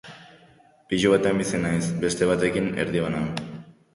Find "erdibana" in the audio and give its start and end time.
2.85-3.21